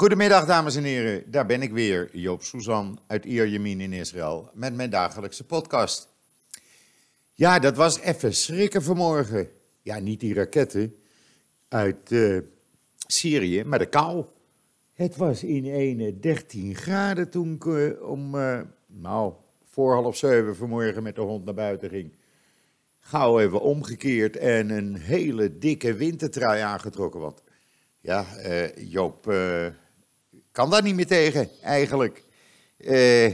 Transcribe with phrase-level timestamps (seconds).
[0.00, 1.30] Goedemiddag, dames en heren.
[1.30, 6.08] Daar ben ik weer, Joop Suzan uit Ierjemien in Israël, met mijn dagelijkse podcast.
[7.32, 9.48] Ja, dat was even schrikken vanmorgen.
[9.82, 10.94] Ja, niet die raketten
[11.68, 12.38] uit uh,
[13.06, 14.24] Syrië, maar de kou.
[14.92, 19.32] Het was in ene 13 graden toen ik uh, om, uh, nou,
[19.70, 22.16] voor half zeven vanmorgen met de hond naar buiten ging.
[23.00, 27.20] Gauw even omgekeerd en een hele dikke wintertrui aangetrokken.
[27.20, 27.42] Want
[28.00, 28.26] ja,
[28.76, 29.26] Joop
[30.52, 32.24] kan daar niet meer tegen, eigenlijk.
[32.78, 33.24] Uh,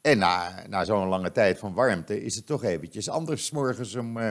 [0.00, 3.50] en na, na zo'n lange tijd van warmte is het toch eventjes anders.
[3.50, 4.28] Morgens om uh,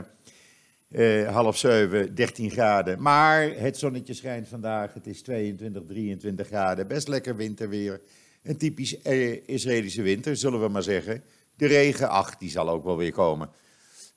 [0.89, 3.01] uh, half zeven, 13 graden.
[3.01, 4.93] Maar het zonnetje schijnt vandaag.
[4.93, 6.87] Het is 22, 23 graden.
[6.87, 8.01] Best lekker winterweer.
[8.43, 9.01] Een typisch
[9.45, 11.23] Israëlische winter, zullen we maar zeggen.
[11.55, 13.49] De regen, ach, die zal ook wel weer komen.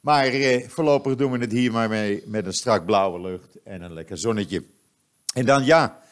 [0.00, 0.32] Maar
[0.68, 4.18] voorlopig doen we het hier maar mee met een strak blauwe lucht en een lekker
[4.18, 4.64] zonnetje.
[5.34, 6.03] En dan ja,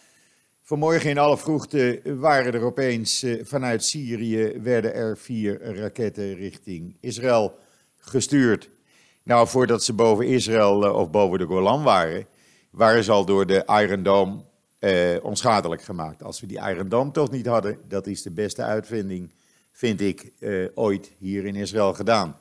[0.73, 6.97] Vanmorgen in alle vroegte waren er opeens eh, vanuit Syrië werden er vier raketten richting
[7.01, 7.59] Israël
[7.97, 8.71] gestuurd.
[9.23, 12.27] Nou, voordat ze boven Israël eh, of boven de Golan waren,
[12.71, 14.43] waren ze al door de Iron Dome
[14.79, 16.23] eh, onschadelijk gemaakt.
[16.23, 19.33] Als we die Iron Dome toch niet hadden, dat is de beste uitvinding,
[19.73, 22.37] vind ik, eh, ooit hier in Israël gedaan.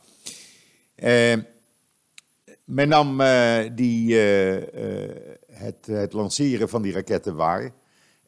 [0.95, 1.38] Eh,
[2.64, 3.18] men nam
[3.76, 4.16] die,
[5.48, 7.72] het, het lanceren van die raketten waar.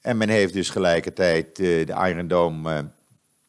[0.04, 2.80] En men heeft dus gelijkertijd uh, de Iron Dome uh,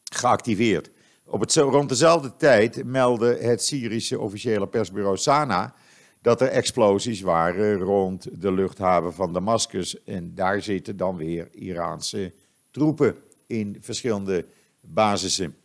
[0.03, 0.89] geactiveerd.
[1.25, 5.73] Op het, rond dezelfde tijd meldde het Syrische officiële persbureau Sana
[6.21, 10.03] dat er explosies waren rond de luchthaven van Damascus.
[10.03, 12.31] En daar zitten dan weer Iraanse
[12.71, 13.15] troepen
[13.47, 14.45] in verschillende
[14.81, 15.55] basissen.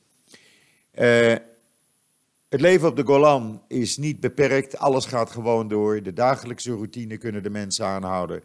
[0.94, 1.34] Uh,
[2.48, 6.02] het leven op de Golan is niet beperkt, alles gaat gewoon door.
[6.02, 8.42] De dagelijkse routine kunnen de mensen aanhouden.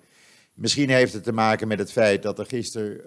[0.56, 3.02] Misschien heeft het te maken met het feit dat er gisteren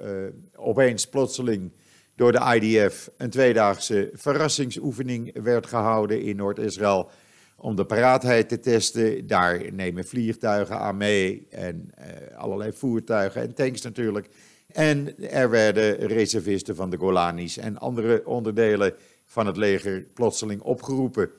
[0.54, 1.72] uh, opeens plotseling
[2.14, 7.10] door de IDF een tweedaagse verrassingsoefening werd gehouden in Noord-Israël
[7.56, 9.26] om de paraatheid te testen.
[9.26, 14.28] Daar nemen vliegtuigen aan mee en uh, allerlei voertuigen en tanks natuurlijk.
[14.72, 18.94] En er werden reservisten van de Golanis en andere onderdelen
[19.24, 21.30] van het leger plotseling opgeroepen.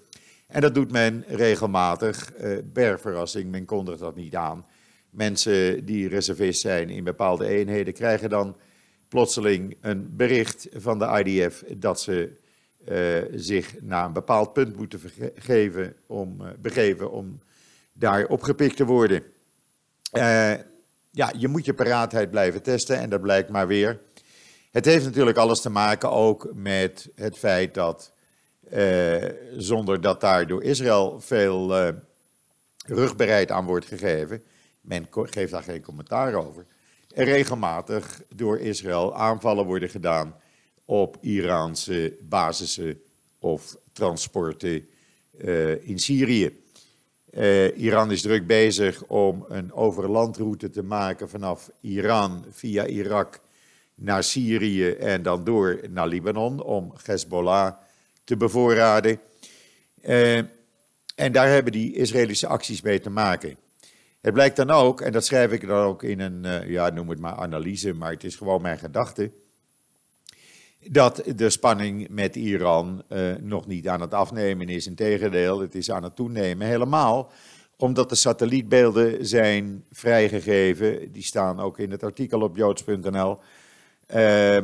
[0.47, 4.65] En dat doet men regelmatig, uh, bergverrassing, men kondigt dat niet aan
[5.09, 8.55] mensen die reservist zijn in bepaalde eenheden krijgen dan
[9.07, 12.31] plotseling een bericht van de IDF dat ze
[12.87, 17.39] uh, zich naar een bepaald punt moeten vergeven om, uh, begeven om
[17.93, 19.23] daar opgepikt te worden.
[20.13, 20.53] Uh,
[21.11, 23.99] ja, je moet je paraatheid blijven testen en dat blijkt maar weer.
[24.71, 28.11] Het heeft natuurlijk alles te maken ook met het feit dat,
[29.57, 31.93] zonder dat daar door Israël veel
[32.85, 34.43] rugbereid aan wordt gegeven,
[34.89, 36.65] men geeft daar geen commentaar over.
[37.13, 40.35] Er regelmatig door Israël aanvallen worden gedaan
[40.85, 43.01] op Iraanse basissen
[43.39, 44.87] of transporten
[45.37, 46.59] uh, in Syrië.
[47.33, 53.39] Uh, Iran is druk bezig om een overlandroute te maken vanaf Iran via Irak
[53.95, 57.73] naar Syrië en dan door naar Libanon om Hezbollah
[58.23, 59.19] te bevoorraden.
[60.01, 60.37] Uh,
[61.15, 63.57] en daar hebben die Israëlische acties mee te maken.
[64.21, 67.09] Het blijkt dan ook, en dat schrijf ik dan ook in een, uh, ja, noem
[67.09, 69.31] het maar analyse, maar het is gewoon mijn gedachte,
[70.87, 74.87] dat de spanning met Iran uh, nog niet aan het afnemen is.
[74.87, 76.67] Integendeel, het is aan het toenemen.
[76.67, 77.31] Helemaal
[77.79, 83.37] omdat de satellietbeelden zijn vrijgegeven, die staan ook in het artikel op joods.nl,
[84.15, 84.57] uh,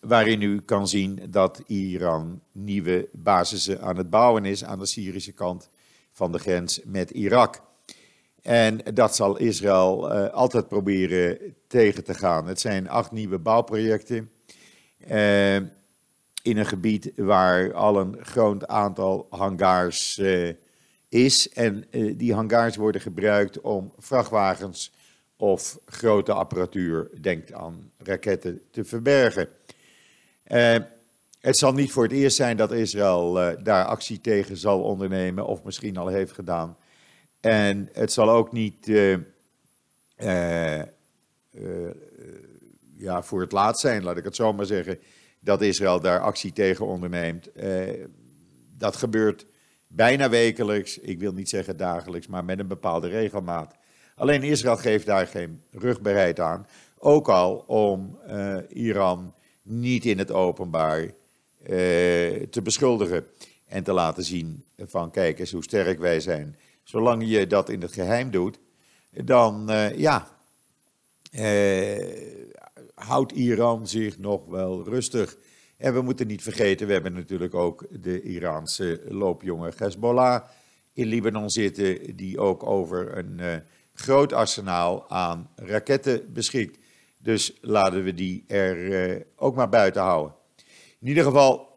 [0.00, 5.32] waarin u kan zien dat Iran nieuwe basissen aan het bouwen is aan de Syrische
[5.32, 5.70] kant
[6.12, 7.62] van de grens met Irak.
[8.42, 12.46] En dat zal Israël uh, altijd proberen tegen te gaan.
[12.46, 14.30] Het zijn acht nieuwe bouwprojecten
[15.10, 15.56] uh,
[16.42, 20.52] in een gebied waar al een groot aantal hangars uh,
[21.08, 21.48] is.
[21.48, 21.84] En
[22.16, 24.92] die hangars worden gebruikt om vrachtwagens
[25.36, 29.48] of grote apparatuur, denk aan raketten, te verbergen.
[31.40, 35.64] het zal niet voor het eerst zijn dat Israël daar actie tegen zal ondernemen, of
[35.64, 36.76] misschien al heeft gedaan.
[37.42, 39.16] En het zal ook niet uh,
[40.18, 40.84] uh, uh,
[42.96, 44.98] ja, voor het laatst zijn, laat ik het zo maar zeggen,
[45.40, 47.48] dat Israël daar actie tegen onderneemt.
[48.78, 49.46] dat gebeurt
[49.86, 53.74] bijna wekelijks, ik wil niet zeggen dagelijks, maar met een bepaalde regelmaat.
[54.14, 56.66] Alleen Israël geeft daar geen rugbereid aan,
[56.98, 58.18] ook al om
[58.68, 61.10] Iran niet in het openbaar
[62.50, 63.26] te beschuldigen
[63.66, 66.56] en te laten zien van kijk eens hoe sterk wij zijn.
[66.82, 68.58] Zolang je dat in het geheim doet,
[69.10, 70.28] dan uh, ja,
[71.32, 72.50] uh,
[72.94, 75.36] houdt Iran zich nog wel rustig.
[75.76, 80.42] En we moeten niet vergeten, we hebben natuurlijk ook de Iraanse loopjongen Hezbollah
[80.92, 83.54] in Libanon zitten, die ook over een uh,
[83.94, 86.78] groot arsenaal aan raketten beschikt.
[87.18, 90.34] Dus laten we die er ook maar buiten houden.
[91.00, 91.68] In ieder geval,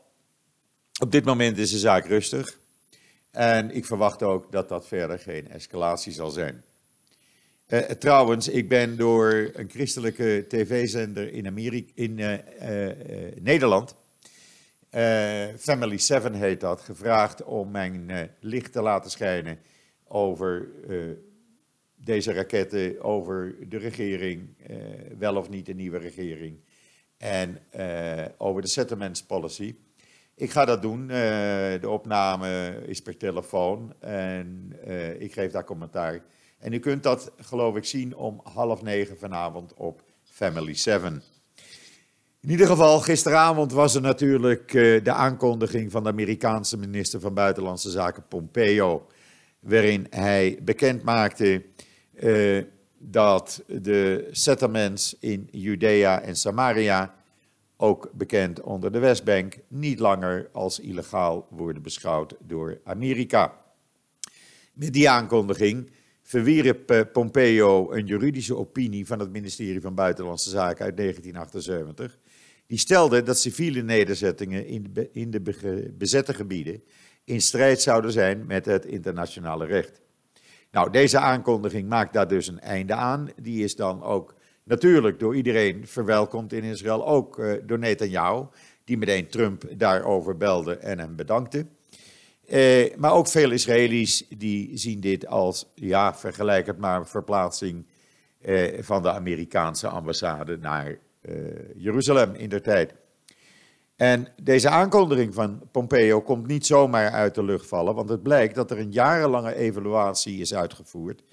[1.01, 2.59] op dit moment is de zaak rustig.
[3.35, 6.63] En ik verwacht ook dat dat verder geen escalatie zal zijn.
[7.67, 12.91] Uh, trouwens, ik ben door een christelijke tv-zender in, Amerika, in uh, uh,
[13.41, 13.95] Nederland,
[15.57, 19.59] Family 7 heet dat, gevraagd om mijn licht te laten schijnen
[20.07, 20.67] over
[21.95, 24.47] deze raketten, over de regering,
[25.17, 26.59] wel of niet een nieuwe regering,
[27.17, 27.61] en
[28.37, 29.75] over de settlements policy.
[30.37, 31.07] Ik ga dat doen.
[31.07, 34.73] de opname is per telefoon en
[35.19, 36.21] ik geef daar commentaar.
[36.59, 41.23] En u kunt dat, geloof ik, zien om half negen vanavond op Family 7.
[42.41, 47.33] In ieder geval, gisteravond was er natuurlijk uh, de aankondiging van de Amerikaanse minister van
[47.33, 49.07] Buitenlandse Zaken Pompeo,
[49.59, 51.63] waarin hij bekend maakte
[52.97, 57.13] dat de settlements in Judea en Samaria,
[57.77, 63.63] ook bekend onder de Westbank, niet langer als illegaal worden beschouwd door Amerika.
[64.73, 65.91] Met die aankondiging
[66.21, 72.19] verwierp eh, Pompeo een juridische opinie van het ministerie van Buitenlandse Zaken uit 1978.
[72.67, 74.67] Die stelde dat civiele nederzettingen
[75.11, 76.83] in de, bezette gebieden
[77.23, 80.01] in strijd zouden zijn met het internationale recht.
[80.71, 83.29] Nou, deze aankondiging maakt daar dus een einde aan.
[83.41, 84.35] Die is dan ook
[84.65, 88.45] natuurlijk door iedereen verwelkomd in Israël, ook uh, door Netanyahu,
[88.83, 91.65] die meteen Trump daarover belde en hem bedankte.
[92.45, 97.85] Eh, maar ook veel Israëli's die zien dit als, ja, vergelijk het maar, verplaatsing
[98.41, 100.97] eh, van de Amerikaanse ambassade naar
[101.75, 102.93] Jeruzalem in der tijd.
[103.95, 108.55] En deze aankondiging van Pompeo komt niet zomaar uit de lucht vallen, want het blijkt
[108.55, 111.23] dat er een jarenlange evaluatie is uitgevoerd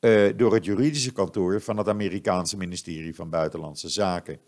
[0.00, 4.38] eh, door het juridische kantoor van het Amerikaanse ministerie van Buitenlandse Zaken.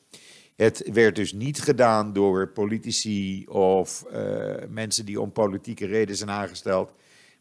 [0.57, 6.31] Het werd dus niet gedaan door politici of uh, mensen die om politieke redenen zijn
[6.31, 6.93] aangesteld,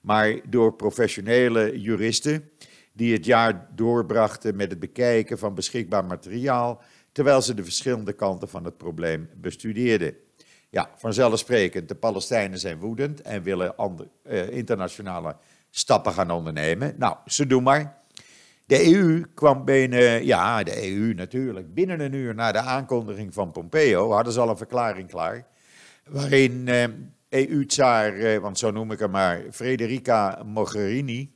[0.02, 2.50] maar door professionele juristen
[2.94, 6.82] die het jaar doorbrachten met het bekijken van beschikbaar materiaal,
[7.12, 10.16] terwijl ze de verschillende kanten van het probleem bestudeerden.
[10.70, 15.36] Ja, vanzelfsprekend, de Palestijnen zijn woedend en willen andere, uh, internationale
[15.70, 16.96] stappen gaan ondernemen.
[16.98, 18.01] Nou, ze doen maar.
[18.72, 23.52] De EU kwam binnen, ja, de EU natuurlijk, binnen een uur na de aankondiging van
[23.52, 25.48] Pompeo hadden ze al een verklaring klaar.
[26.06, 26.88] Waarin eh,
[27.30, 31.34] EU-tsaar, eh, want zo noem ik hem maar, Frederica Mogherini,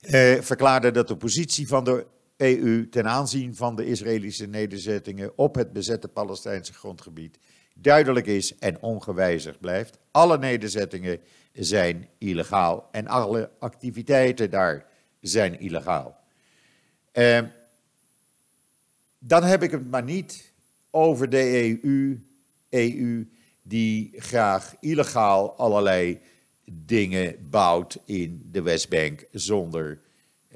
[0.00, 2.06] eh, verklaarde dat de positie van de
[2.36, 7.38] EU ten aanzien van de Israëlische nederzettingen op het bezette Palestijnse grondgebied
[7.74, 9.98] duidelijk is en ongewijzigd blijft.
[10.10, 11.20] Alle nederzettingen
[11.52, 14.86] zijn illegaal en alle activiteiten daar
[15.20, 16.15] zijn illegaal.
[17.18, 17.40] Uh,
[19.18, 20.52] dan heb ik het maar niet
[20.90, 22.20] over de EU,
[22.68, 23.28] EU
[23.62, 26.20] die graag illegaal allerlei
[26.64, 30.00] dingen bouwt in de Westbank zonder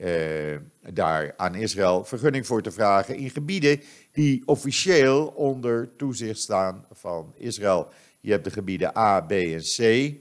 [0.00, 0.56] uh,
[0.90, 3.80] daar aan Israël vergunning voor te vragen in gebieden
[4.12, 7.88] die officieel onder toezicht staan van Israël.
[8.20, 10.14] Je hebt de gebieden A, B en C.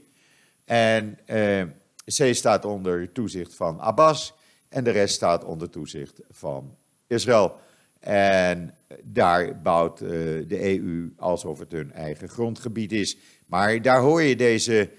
[0.64, 1.62] En uh,
[2.04, 4.38] C staat onder toezicht van Abbas.
[4.70, 7.56] En de rest staat onder toezicht van Israël.
[8.00, 10.08] En daar bouwt uh,
[10.48, 13.16] de EU alsof het hun eigen grondgebied is.
[13.46, 14.90] Maar daar hoor je deze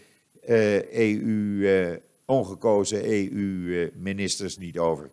[0.91, 1.23] EU,
[1.57, 5.09] uh, ongekozen EU-ministers niet over.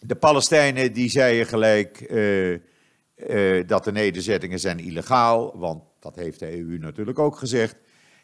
[0.00, 1.98] De Palestijnen die zeiden gelijk
[3.66, 7.76] dat de nederzettingen zijn illegaal, want dat heeft de EU natuurlijk ook gezegd.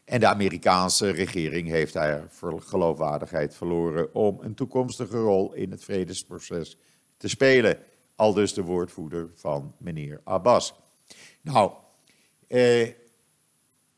[0.08, 6.78] En de Amerikaanse regering heeft daar geloofwaardigheid verloren om een toekomstige rol in het vredesproces
[7.16, 7.78] te spelen.
[8.16, 10.74] Al dus de woordvoerder van meneer Abbas.
[11.40, 11.72] Nou,
[12.46, 12.88] eh,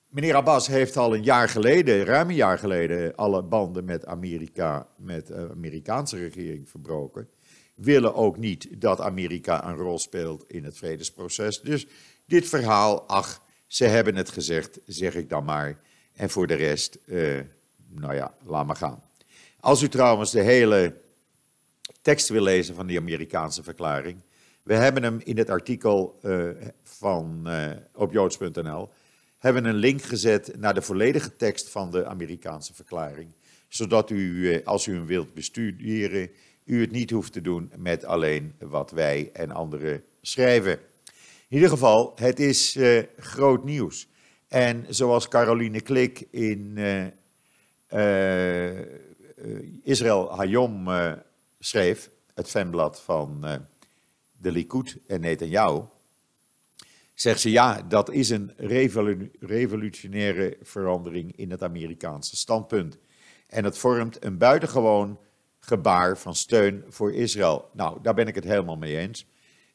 [0.09, 4.87] meneer Abbas heeft al een jaar geleden, ruim een jaar geleden, alle banden met Amerika,
[4.97, 7.29] met de Amerikaanse regering verbroken.
[7.75, 11.61] Willen ook niet dat Amerika een rol speelt in het vredesproces.
[11.61, 11.87] Dus
[12.27, 15.79] dit verhaal, ach, ze hebben het gezegd, zeg ik dan maar.
[16.21, 17.41] En voor de rest, uh,
[17.89, 19.03] nou ja, laat maar gaan.
[19.61, 20.95] Als u trouwens de hele
[22.03, 24.19] tekst wil lezen van die Amerikaanse verklaring,
[24.63, 26.49] we hebben hem in het artikel uh,
[26.83, 28.89] van, uh, op joods.nl,
[29.39, 33.31] hebben een link gezet naar de volledige tekst van de Amerikaanse verklaring,
[33.69, 36.31] zodat u, als u hem wilt bestuderen,
[36.65, 40.73] u het niet hoeft te doen met alleen wat wij en anderen schrijven.
[41.49, 42.79] In ieder geval, het is
[43.17, 44.10] groot nieuws.
[44.51, 47.07] En zoals Caroline Klik in uh,
[47.91, 48.79] uh,
[49.83, 50.89] Israël Hayom
[51.59, 53.45] schreef, het fanblad van
[54.37, 55.83] de Likud en Netanyahu,
[57.15, 58.53] zegt ze ja, dat is een
[59.41, 62.99] revolutionaire verandering in het Amerikaanse standpunt.
[63.47, 65.19] En het vormt een buitengewoon
[65.61, 67.69] gebaar van steun voor Israël.
[67.73, 69.27] Nou, daar ben ik het helemaal mee eens.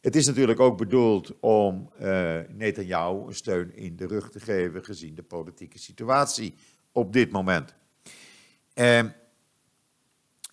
[0.05, 4.85] Het is natuurlijk ook bedoeld om uh, Netanyahu een steun in de rug te geven,
[4.85, 6.55] gezien de politieke situatie
[6.91, 7.73] op dit moment.
[8.75, 9.01] Uh,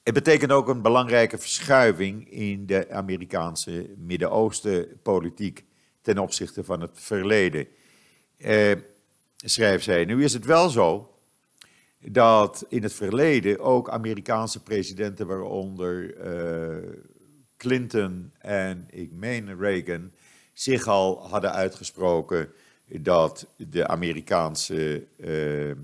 [0.03, 5.65] het betekent ook een belangrijke verschuiving in de Amerikaanse Midden-Oosten politiek
[6.03, 7.67] ten opzichte van het verleden.
[8.39, 8.73] Uh,
[9.37, 10.05] schrijft zij.
[10.05, 11.15] Nu is het wel zo
[11.99, 16.89] dat in het verleden ook Amerikaanse presidenten, waaronder uh,
[17.63, 20.13] Clinton en ik meen Reagan,
[20.53, 22.53] zich al hadden uitgesproken
[22.87, 25.75] dat de Amerikaanse uh,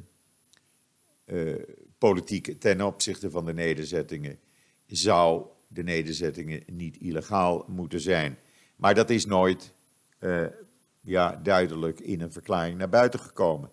[1.26, 1.54] uh,
[1.98, 4.38] politiek ten opzichte van de nederzettingen
[4.86, 8.38] zou de nederzettingen niet illegaal moeten zijn.
[8.76, 9.72] Maar dat is nooit
[11.00, 13.70] ja, duidelijk in een verklaring naar buiten gekomen.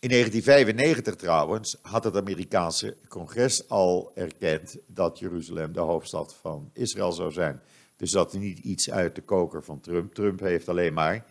[0.00, 7.12] In 1995 trouwens had het Amerikaanse congres al erkend dat Jeruzalem de hoofdstad van Israël
[7.12, 7.60] zou zijn.
[7.96, 10.14] Dus dat is niet iets uit de koker van Trump.
[10.14, 11.24] Trump heeft alleen maar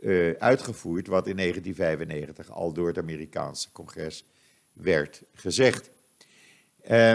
[0.00, 4.24] uh, uitgevoerd wat in 1995 al door het Amerikaanse congres
[4.72, 5.90] werd gezegd.
[6.90, 7.12] Uh,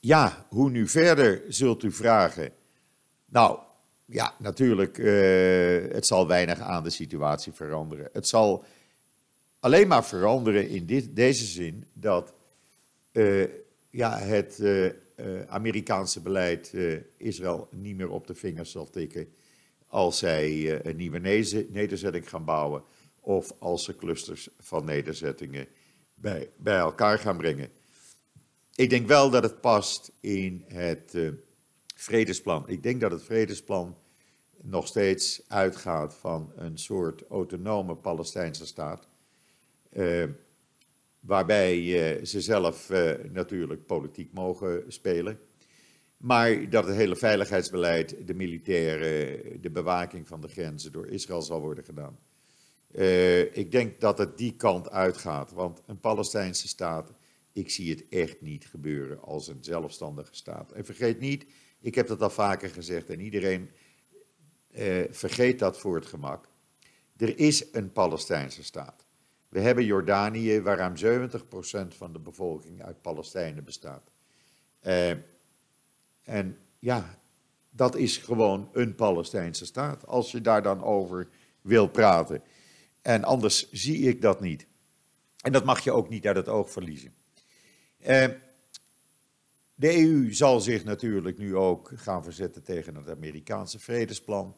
[0.00, 2.52] ja, hoe nu verder, zult u vragen.
[3.26, 3.58] Nou,
[4.04, 8.08] ja, natuurlijk, uh, het zal weinig aan de situatie veranderen.
[8.12, 8.64] Het zal
[9.60, 12.32] alleen maar veranderen in dit, deze zin dat
[13.12, 13.48] uh,
[13.90, 14.90] ja, het uh,
[15.46, 16.74] Amerikaanse beleid
[17.16, 19.28] Israël niet meer op de vingers zal tikken
[19.86, 21.18] als zij een nieuwe
[21.68, 22.82] nederzetting gaan bouwen
[23.20, 25.66] of als ze clusters van nederzettingen
[26.14, 27.70] bij, bij elkaar gaan brengen.
[28.74, 31.16] Ik denk wel dat het past in het
[31.94, 32.68] vredesplan.
[32.68, 33.96] Ik denk dat het vredesplan
[34.62, 39.08] nog steeds uitgaat van een soort autonome Palestijnse staat
[41.20, 45.38] waarbij uh, ze zelf uh, natuurlijk politiek mogen spelen.
[46.16, 51.60] Maar dat het hele veiligheidsbeleid, de militaire, de bewaking van de grenzen door Israël zal
[51.60, 52.18] worden gedaan.
[53.52, 57.12] ik denk dat het die kant uitgaat, want een Palestijnse staat,
[57.52, 60.72] ik zie het echt niet gebeuren als een zelfstandige staat.
[60.72, 61.46] En vergeet niet,
[61.80, 63.70] ik heb dat al vaker gezegd en iedereen
[65.10, 66.48] vergeet dat voor het gemak.
[67.16, 69.07] Er is een Palestijnse staat.
[69.48, 74.10] We hebben Jordanië, waar ruim 70% van de bevolking uit Palestijnen bestaat.
[74.82, 75.10] Uh,
[76.22, 77.18] en ja,
[77.70, 81.28] dat is gewoon een Palestijnse staat, als je daar dan over
[81.60, 82.42] wil praten.
[83.02, 84.66] En anders zie ik dat niet.
[85.40, 87.14] En dat mag je ook niet uit het oog verliezen.
[88.00, 88.26] Uh,
[89.74, 94.56] de EU zal zich natuurlijk nu ook gaan verzetten tegen het Amerikaanse vredesplan.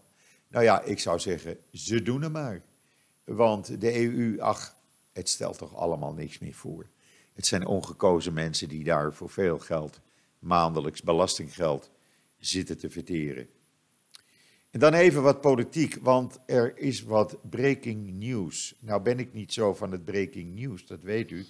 [0.49, 2.63] Nou ja, ik zou zeggen, ze doen het maar.
[3.25, 4.77] Want de EU, ach,
[5.21, 6.87] het stelt toch allemaal niks meer voor.
[7.33, 10.01] Het zijn ongekozen mensen die daar voor veel geld,
[10.39, 11.91] maandelijks belastinggeld,
[12.39, 13.49] zitten te verteren.
[14.71, 18.75] En dan even wat politiek, want er is wat breaking news.
[18.79, 21.47] Nou ben ik niet zo van het breaking news, dat weet u.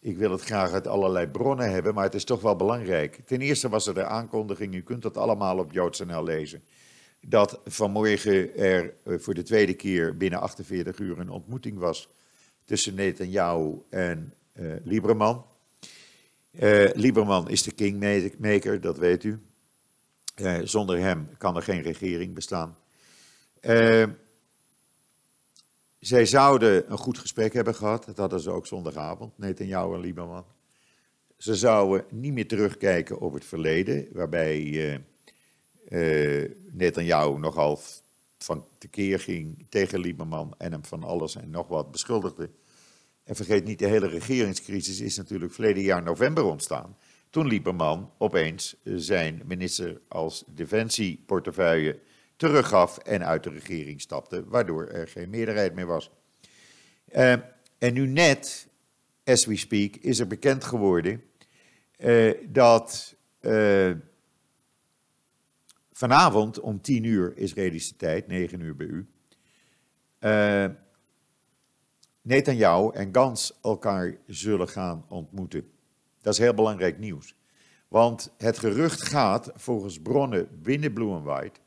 [0.00, 3.20] Ik wil het graag uit allerlei bronnen hebben, maar het is toch wel belangrijk.
[3.26, 6.62] Ten eerste was er de aankondiging, u kunt dat allemaal op JoodsNL lezen,
[7.20, 12.08] dat vanmorgen er eh, voor de tweede keer binnen 48 uur een ontmoeting was
[12.68, 15.44] tussen Netanyahu en uh, Lieberman.
[16.50, 19.38] Uh, Lieberman is de kingmaker, dat weet u.
[20.36, 22.76] Uh, zonder hem kan er geen regering bestaan.
[25.98, 30.44] zij zouden een goed gesprek hebben gehad, dat hadden ze ook zondagavond, Netanyahu en Lieberman.
[31.36, 35.00] Ze zouden niet meer terugkijken op het verleden, waarbij
[36.70, 37.80] Netanyahu nogal
[38.38, 42.50] van tekeer ging tegen Lieberman en hem van alles en nog wat beschuldigde.
[43.24, 46.96] En vergeet niet, de hele regeringscrisis is natuurlijk verleden jaar november ontstaan.
[47.30, 51.98] Toen Lieberman opeens zijn minister als defensieportefeuille
[52.36, 56.10] teruggaf en uit de regering stapte, waardoor er geen meerderheid meer was.
[57.12, 57.32] Uh,
[57.78, 58.68] en nu net,
[59.24, 61.22] as we speak, is er bekend geworden
[61.98, 63.16] uh, dat
[65.98, 69.06] vanavond om 10 uur Israëlische tijd, 9 uur bij u,
[70.20, 70.66] uh,
[72.22, 75.70] Netanyahu en Gans elkaar zullen gaan ontmoeten.
[76.20, 77.34] Dat is heel belangrijk nieuws.
[77.88, 81.60] Want het gerucht gaat, volgens bronnen binnen White,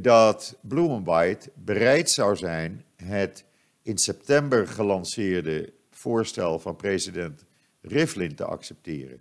[0.00, 0.58] dat
[1.04, 3.44] White bereid zou zijn het
[3.82, 7.44] in september gelanceerde voorstel van president
[7.80, 9.20] Rivlin te accepteren.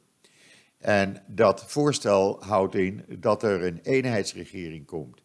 [0.82, 5.22] En dat voorstel houdt in dat er een eenheidsregering komt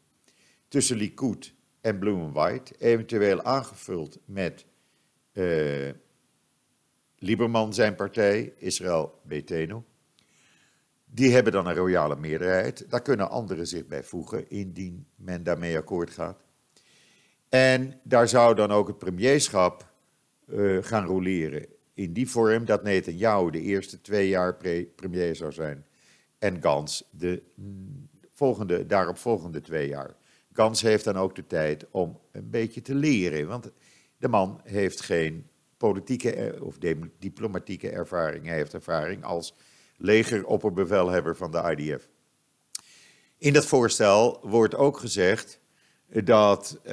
[0.68, 4.66] tussen Likud en Blue White, eventueel aangevuld met
[5.32, 5.90] uh,
[7.18, 9.84] Lieberman zijn partij, Israël Beteno.
[11.04, 12.90] Die hebben dan een royale meerderheid.
[12.90, 16.44] Daar kunnen anderen zich bij voegen, indien men daarmee akkoord gaat.
[17.48, 19.92] En daar zou dan ook het premierschap
[20.46, 21.66] uh, gaan roleren.
[21.96, 24.56] In die vorm dat Netanyahu de eerste twee jaar
[24.94, 25.84] premier zou zijn.
[26.38, 27.42] En Gans de
[28.32, 30.16] volgende, daarop volgende twee jaar.
[30.52, 33.46] Gans heeft dan ook de tijd om een beetje te leren.
[33.46, 33.70] Want
[34.18, 36.78] de man heeft geen politieke of
[37.18, 38.46] diplomatieke ervaring.
[38.46, 39.54] Hij heeft ervaring als
[39.96, 42.08] legeropperbevelhebber van de IDF.
[43.38, 45.60] In dat voorstel wordt ook gezegd
[46.06, 46.92] dat uh,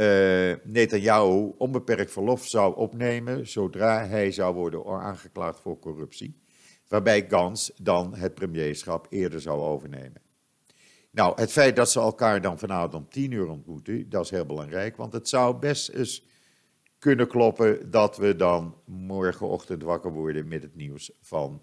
[0.64, 6.42] Netanyahu onbeperkt verlof zou opnemen zodra hij zou worden aangeklaagd voor corruptie,
[6.88, 10.22] waarbij Gans dan het premierschap eerder zou overnemen.
[11.12, 14.46] Nou, het feit dat ze elkaar dan vanavond om tien uur ontmoeten, dat is heel
[14.46, 16.26] belangrijk, want het zou best eens
[17.00, 21.62] kunnen kloppen dat we dan morgenochtend wakker worden met het nieuws van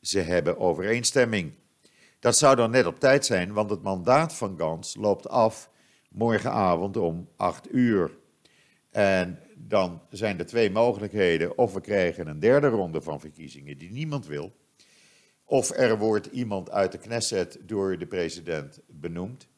[0.00, 1.52] ze hebben overeenstemming.
[2.18, 5.70] Dat zou dan net op tijd zijn, want het mandaat van Gans loopt af
[6.16, 8.18] morgenavond om 8 uur.
[8.90, 11.58] En dan zijn er twee mogelijkheden.
[11.58, 14.52] Of we krijgen een derde ronde van verkiezingen die niemand wil.
[15.44, 19.48] Of er wordt iemand uit de Knesset door de president benoemd.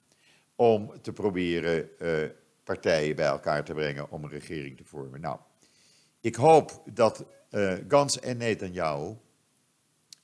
[0.57, 2.31] Om te proberen uh,
[2.65, 5.21] partijen bij elkaar te brengen om een regering te vormen.
[5.21, 5.39] Nou,
[6.21, 9.17] ik hoop dat uh, Gans en Netanyahu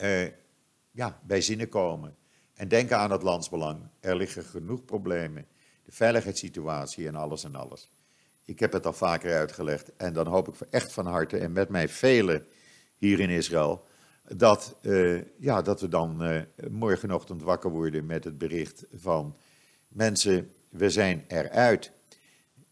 [0.02, 0.28] uh,
[0.90, 2.16] ja, bij zinnen komen.
[2.54, 3.80] En denken aan het landsbelang.
[4.00, 5.46] Er liggen genoeg problemen
[5.84, 7.90] de veiligheidssituatie en alles en alles.
[8.44, 11.68] Ik heb het al vaker uitgelegd en dan hoop ik echt van harte en met
[11.68, 12.46] mij velen
[12.96, 13.84] hier in Israël
[14.28, 19.36] dat, uh, ja, dat we dan uh, morgenochtend wakker worden met het bericht van
[19.88, 21.92] mensen, we zijn eruit.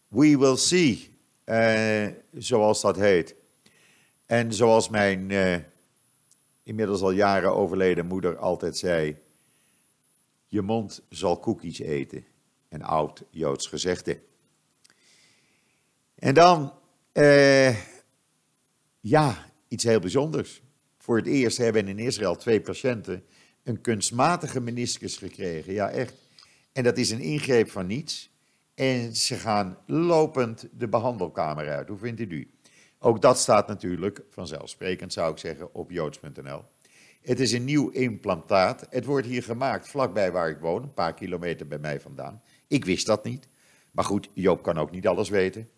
[0.07, 3.35] We will see, uh, zoals dat heet.
[4.25, 5.31] En zoals mijn
[6.63, 9.17] inmiddels al jaren overleden moeder altijd zei,
[10.47, 12.25] je mond zal koekjes eten
[12.73, 14.19] een oud Joods gezegde.
[16.15, 16.73] En dan,
[17.11, 17.77] eh,
[18.99, 20.61] ja, iets heel bijzonders.
[20.97, 23.23] Voor het eerst hebben in Israël twee patiënten
[23.63, 25.73] een kunstmatige meniscus gekregen.
[25.73, 26.13] Ja, echt.
[26.71, 28.31] En dat is een ingreep van niets.
[28.73, 31.87] En ze gaan lopend de behandelkamer uit.
[31.87, 32.51] Hoe vindt u?
[32.99, 36.63] Ook dat staat natuurlijk, vanzelfsprekend zou ik zeggen, op joods.nl.
[37.21, 38.85] Het is een nieuw implantaat.
[38.89, 42.41] Het wordt hier gemaakt vlakbij waar ik woon, een paar kilometer bij mij vandaan.
[42.67, 43.47] Ik wist dat niet.
[43.91, 45.69] Maar goed, Joop kan ook niet alles weten.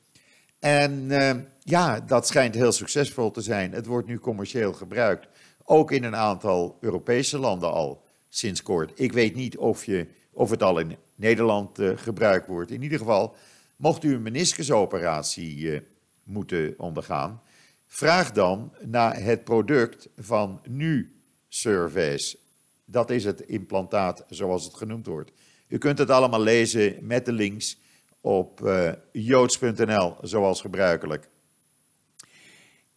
[0.60, 3.72] En uh, ja, dat schijnt heel succesvol te zijn.
[3.72, 5.28] Het wordt nu commercieel gebruikt.
[5.64, 8.92] Ook in een aantal Europese landen al sinds kort.
[9.00, 12.72] Ik weet niet of, je, of het al in Nederland uh, gebruikt wordt.
[12.72, 13.36] In ieder geval,
[13.76, 15.80] mocht u een meniscusoperatie uh,
[16.24, 17.42] moeten ondergaan,
[17.86, 22.38] vraag dan naar het product van Nu Surveys.
[22.86, 25.32] Dat is het implantaat zoals het genoemd wordt.
[25.68, 27.78] U kunt het allemaal lezen met de links
[28.22, 31.28] op uh, joods.nl, zoals gebruikelijk.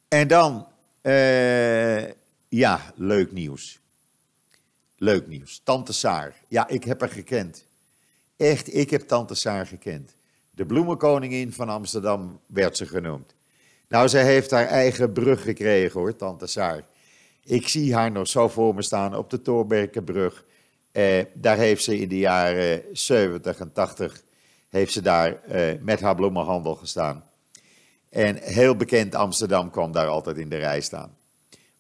[0.09, 0.67] En dan,
[1.03, 2.05] uh,
[2.49, 3.81] ja, leuk nieuws.
[4.97, 5.61] Leuk nieuws.
[5.65, 6.35] Tante Saar.
[6.49, 7.67] Ja, ik heb haar gekend.
[8.37, 10.15] Echt, ik heb Tante Saar gekend.
[10.51, 13.35] De bloemenkoningin van Amsterdam werd ze genoemd.
[13.89, 16.85] Nou, ze heeft haar eigen brug gekregen hoor, Tante Saar.
[17.45, 20.45] Ik zie haar nog zo voor me staan op de Toorberkenbrug.
[20.99, 24.23] Eh, daar heeft ze in de jaren 70 en 80
[24.69, 27.25] heeft ze daar eh, met haar bloemenhandel gestaan.
[28.11, 31.17] En heel bekend Amsterdam kwam daar altijd in de rij staan.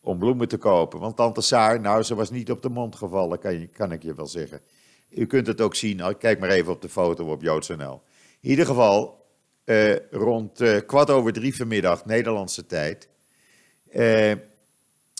[0.00, 1.00] Om bloemen te kopen.
[1.00, 4.14] Want tante Saar, nou, ze was niet op de mond gevallen, kan, kan ik je
[4.14, 4.60] wel zeggen.
[5.08, 8.02] U kunt het ook zien, kijk maar even op de foto op joods.nl.
[8.40, 9.26] In ieder geval,
[9.64, 13.08] eh, rond kwart over drie vanmiddag, Nederlandse tijd,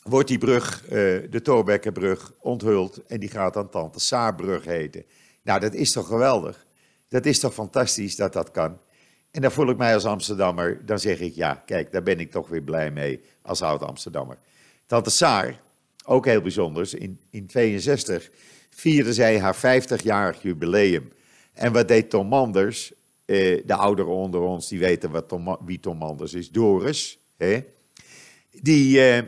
[0.02, 0.90] wordt die brug, uh,
[1.30, 5.04] de Torbekkenbrug, onthuld en die gaat dan Tante Saarbrug heten.
[5.42, 6.66] Nou, dat is toch geweldig?
[7.08, 8.78] Dat is toch fantastisch dat dat kan?
[9.30, 12.30] En dan voel ik mij als Amsterdammer, dan zeg ik ja, kijk, daar ben ik
[12.30, 14.36] toch weer blij mee als oud-Amsterdammer.
[14.86, 15.60] Tante Saar,
[16.04, 18.30] ook heel bijzonders, in, in 62
[18.70, 21.12] vierde zij haar 50-jarig jubileum.
[21.52, 22.92] En wat deed Tom Manders?
[23.24, 26.50] Eh, de ouderen onder ons, die weten wat wie Tom Manders is.
[26.50, 27.64] Doris, hè?
[28.50, 29.00] Die...
[29.10, 29.22] Eh,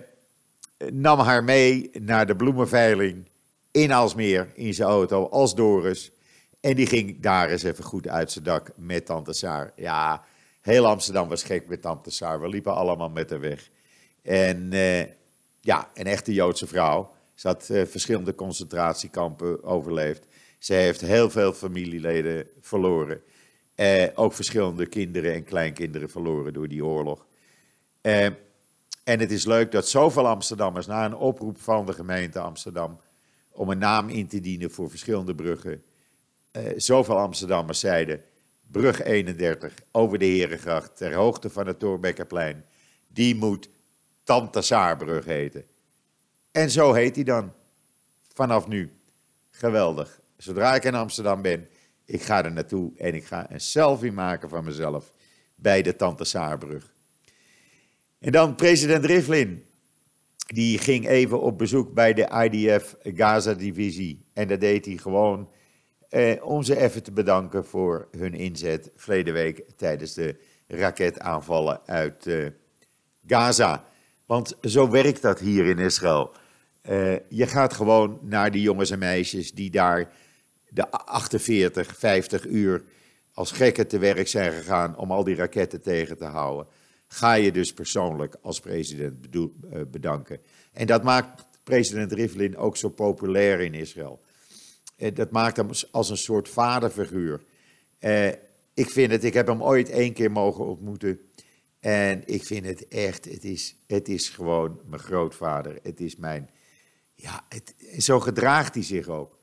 [0.92, 3.28] nam haar mee naar de bloemenveiling
[3.70, 6.12] in Alsmeer in zijn auto als Doris.
[6.60, 9.72] En die ging daar eens even goed uit zijn dak met Tante Saar.
[9.76, 10.24] Ja,
[10.60, 12.40] heel Amsterdam was gek met Tante Saar.
[12.40, 13.68] We liepen allemaal met haar weg.
[14.22, 15.00] En uh,
[15.60, 17.12] ja, een echte Joodse vrouw.
[17.34, 20.26] Ze had uh, verschillende concentratiekampen overleefd.
[20.58, 23.22] Ze heeft heel veel familieleden verloren.
[23.76, 27.26] Uh, ook verschillende kinderen en kleinkinderen verloren door die oorlog.
[29.04, 33.00] En het is leuk dat zoveel Amsterdammers na een oproep van de gemeente Amsterdam
[33.50, 35.82] om een naam in te dienen voor verschillende bruggen.
[36.76, 38.22] zoveel Amsterdammers zeiden:
[38.66, 42.64] brug 31 over de Herengracht ter hoogte van het Torbekkerplein.
[43.08, 43.68] Die moet
[44.22, 45.64] Tante Saarbrug heten.
[46.52, 47.52] En zo heet hij dan.
[48.34, 48.92] Vanaf nu.
[49.50, 50.20] Geweldig.
[50.36, 51.68] Zodra ik in Amsterdam ben,
[52.04, 55.12] ik ga er naartoe en ik ga een selfie maken van mezelf
[55.54, 56.92] bij de Tante Saarbrug.
[58.20, 59.64] En dan president Rivlin.
[60.46, 64.24] Die ging even op bezoek bij de IDF Gaza-divisie.
[64.33, 65.48] En dat deed hij gewoon
[66.09, 72.26] eh, om ze even te bedanken voor hun inzet verleden week tijdens de raketaanvallen uit
[72.26, 72.46] eh,
[73.26, 73.85] Gaza.
[74.26, 76.33] Want zo werkt dat hier in Israël.
[76.88, 80.12] Uh, je gaat gewoon naar die jongens en meisjes die daar
[80.68, 82.83] de 48, 50 uur
[83.33, 86.66] als gekken te werk zijn gegaan om al die raketten tegen te houden.
[87.12, 90.40] Ga je dus persoonlijk als president eh, bedanken.
[90.73, 94.20] En dat maakt president Rivlin ook zo populair in Israël.
[94.96, 97.40] Uh, dat maakt hem als een soort vaderfiguur.
[98.75, 101.20] ik vind het, ik heb hem ooit één keer mogen ontmoeten.
[101.81, 105.79] En ik vind het echt, het is, het is gewoon mijn grootvader.
[105.83, 106.51] Het is mijn,
[107.14, 109.38] ja, het, zo gedraagt hij zich ook.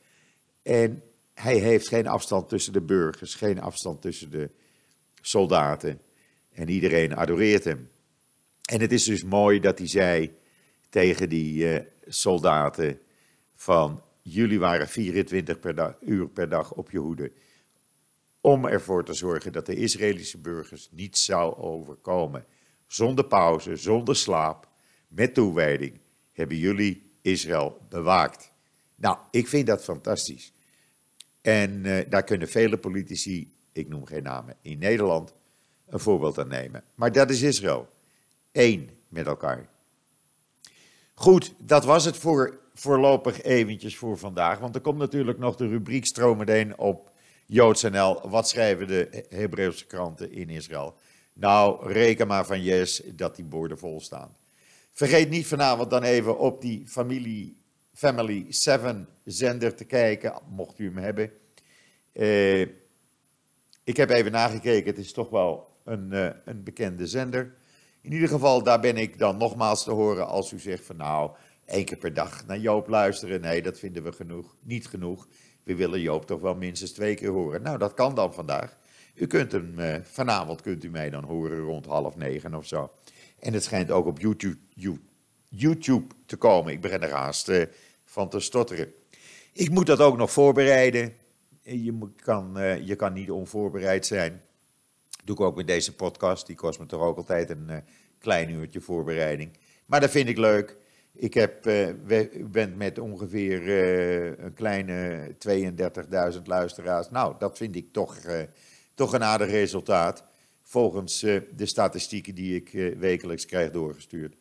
[0.61, 1.03] En
[1.33, 4.49] hij heeft geen afstand tussen de burgers, geen afstand tussen de
[5.21, 6.01] soldaten.
[6.57, 7.89] En iedereen adoreert hem.
[8.69, 10.35] En het is dus mooi dat hij zei
[10.89, 12.99] tegen die uh, soldaten
[13.55, 17.31] van jullie waren 24 per uur per dag op je hoede
[18.41, 22.45] om ervoor te zorgen dat de Israëlische burgers niet zou overkomen.
[22.87, 24.69] Zonder pauze, zonder slaap,
[25.07, 25.99] met toewijding
[26.33, 28.51] hebben jullie Israël bewaakt.
[28.95, 30.53] Nou, ik vind dat fantastisch.
[31.41, 35.35] En uh, daar kunnen vele politici, ik noem geen namen, in Nederland
[35.89, 36.83] een voorbeeld aan nemen.
[36.95, 37.87] Maar dat is Israël.
[38.51, 39.67] Eén met elkaar.
[41.13, 44.59] Goed, dat was het voor voorlopig eventjes voor vandaag.
[44.59, 47.11] Want er komt natuurlijk nog de rubriek stromen op
[47.45, 50.95] JoodsNL, wat schrijven de Hebreeuwse kranten in Israël?
[51.33, 54.35] Nou, reken maar van yes dat die borden vol staan.
[54.91, 57.57] Vergeet niet vanavond dan even op die familie,
[57.93, 61.31] Family 7 zender te kijken, mocht u hem hebben.
[62.13, 62.61] Uh,
[63.83, 67.53] ik heb even nagekeken, het is toch wel een, uh, een bekende zender.
[68.01, 71.31] In ieder geval, daar ben ik dan nogmaals te horen als u zegt van nou,
[71.65, 73.41] één keer per dag naar Joop luisteren.
[73.41, 75.27] Nee, dat vinden we genoeg, niet genoeg
[75.67, 77.61] we willen Joop toch wel minstens twee keer horen.
[77.61, 78.77] Nou, dat kan dan vandaag.
[79.15, 82.91] U kunt hem, uh, vanavond kunt u mij dan horen rond half negen of zo.
[83.39, 84.99] En het schijnt ook op YouTube,
[85.49, 86.71] YouTube te komen.
[86.71, 87.63] Ik begin er haast uh,
[88.05, 88.93] van te stotteren.
[89.53, 91.13] Ik moet dat ook nog voorbereiden.
[91.61, 94.41] Je kan, je kan niet onvoorbereid zijn.
[95.27, 96.47] Doe ik ook met deze podcast.
[96.47, 97.83] Die kost me toch ook altijd een
[98.19, 99.49] klein uurtje voorbereiding.
[99.85, 100.77] Maar dat vind ik leuk.
[101.13, 105.27] Ik heb, uh, met ongeveer uh, een kleine
[106.35, 107.09] 32.000 luisteraars.
[107.09, 108.17] Nou, dat vind ik toch,
[108.93, 110.23] toch een aardig resultaat.
[110.61, 114.35] Volgens de statistieken die ik wekelijks krijg doorgestuurd.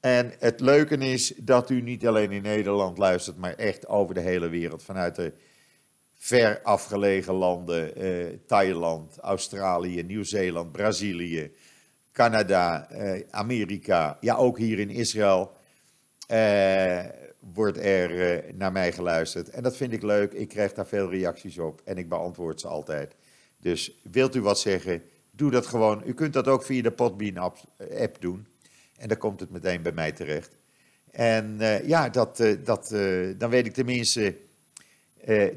[0.00, 4.20] En het leuke is dat u niet alleen in Nederland luistert, maar echt over de
[4.20, 4.82] hele wereld.
[4.82, 5.32] Vanuit de
[6.18, 7.92] ver afgelegen landen,
[8.46, 11.52] Thailand, Australië, Nieuw-Zeeland, Brazilië,
[12.12, 12.88] Canada,
[13.30, 14.18] Amerika.
[14.20, 15.56] Ja, ook hier in Israël
[16.30, 17.04] uh,
[17.54, 19.50] wordt er uh, naar mij geluisterd.
[19.50, 20.32] En dat vind ik leuk.
[20.32, 23.14] Ik krijg daar veel reacties op en ik beantwoord ze altijd.
[23.60, 26.02] Dus wilt u wat zeggen, doe dat gewoon.
[26.06, 27.56] U kunt dat ook via de Podbean-app
[27.98, 28.46] app doen.
[28.96, 30.56] En dan komt het meteen bij mij terecht.
[31.10, 32.88] En ja, dat, dat,
[33.36, 34.36] dan weet ik tenminste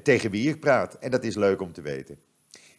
[0.04, 0.94] tegen wie ik praat.
[0.94, 2.18] En dat is leuk om te weten.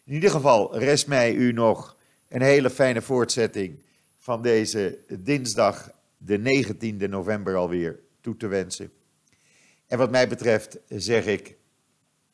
[0.03, 3.79] In ieder geval rest mij u nog een hele fijne voortzetting
[4.19, 8.91] van deze dinsdag de 19e november alweer toe te wensen.
[9.87, 11.55] En wat mij betreft zeg ik,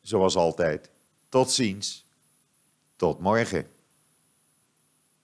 [0.00, 0.90] zoals altijd,
[1.28, 2.06] tot ziens,
[2.96, 3.66] tot morgen.